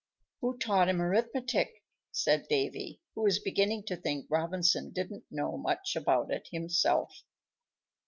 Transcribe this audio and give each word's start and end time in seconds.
"Who 0.39 0.57
taught 0.57 0.89
him 0.89 0.99
arithmetic?" 0.99 1.83
said 2.11 2.47
Davy, 2.47 3.01
who 3.13 3.21
was 3.21 3.37
beginning 3.37 3.83
to 3.83 3.95
think 3.95 4.25
Robinson 4.31 4.89
didn't 4.89 5.25
know 5.29 5.57
much 5.59 5.95
about 5.95 6.31
it 6.31 6.47
himself. 6.51 7.21